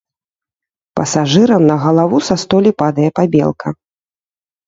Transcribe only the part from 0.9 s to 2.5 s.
Пасажырам на галаву са